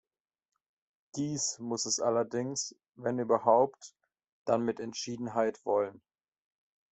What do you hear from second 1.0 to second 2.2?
Dies muss es